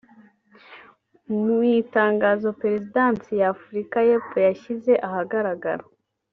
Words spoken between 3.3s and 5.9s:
ya Afurika y’Epfo yashyize ahagaragara